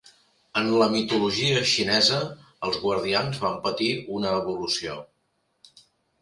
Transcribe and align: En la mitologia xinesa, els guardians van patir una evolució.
En 0.59 0.67
la 0.83 0.85
mitologia 0.93 1.59
xinesa, 1.71 2.21
els 2.69 2.79
guardians 2.87 3.37
van 3.45 3.61
patir 3.69 3.91
una 4.17 4.33
evolució. 4.41 4.99